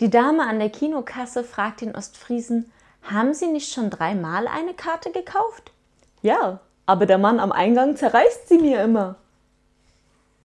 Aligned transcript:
Die 0.00 0.08
Dame 0.08 0.46
an 0.46 0.58
der 0.58 0.70
Kinokasse 0.70 1.44
fragt 1.44 1.82
den 1.82 1.94
Ostfriesen, 1.94 2.72
haben 3.02 3.34
Sie 3.34 3.48
nicht 3.48 3.70
schon 3.70 3.90
dreimal 3.90 4.48
eine 4.48 4.72
Karte 4.72 5.10
gekauft? 5.10 5.72
Ja, 6.22 6.60
aber 6.86 7.04
der 7.04 7.18
Mann 7.18 7.38
am 7.38 7.52
Eingang 7.52 7.96
zerreißt 7.96 8.48
sie 8.48 8.58
mir 8.58 8.82
immer. 8.82 9.16